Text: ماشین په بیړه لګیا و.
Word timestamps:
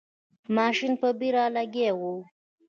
ماشین 0.55 0.93
په 1.01 1.09
بیړه 1.19 1.43
لګیا 1.55 1.89
و. 1.99 2.01